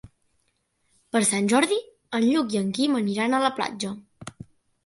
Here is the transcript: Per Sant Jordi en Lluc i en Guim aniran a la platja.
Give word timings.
Per 1.15 1.21
Sant 1.31 1.49
Jordi 1.53 1.77
en 2.21 2.25
Lluc 2.29 2.57
i 2.57 2.61
en 2.63 2.73
Guim 2.79 2.99
aniran 3.03 3.37
a 3.37 3.43
la 3.45 3.53
platja. 3.61 3.93